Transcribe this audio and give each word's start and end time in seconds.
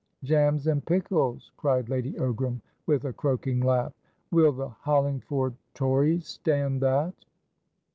"Jams 0.23 0.65
and 0.65 0.83
pickles!" 0.83 1.51
cried 1.57 1.87
Lady 1.87 2.13
Ogram, 2.13 2.59
with 2.87 3.05
a 3.05 3.13
croaking 3.13 3.59
laugh. 3.59 3.93
"Will 4.31 4.51
the 4.51 4.69
Hollingford 4.69 5.53
Tories 5.75 6.25
stand 6.25 6.81
that?" 6.81 7.13